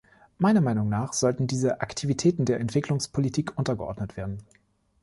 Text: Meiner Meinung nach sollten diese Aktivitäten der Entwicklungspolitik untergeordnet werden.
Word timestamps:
Meiner 0.39 0.61
Meinung 0.61 0.89
nach 0.89 1.13
sollten 1.13 1.45
diese 1.45 1.81
Aktivitäten 1.81 2.45
der 2.45 2.59
Entwicklungspolitik 2.59 3.55
untergeordnet 3.55 4.17
werden. 4.17 4.39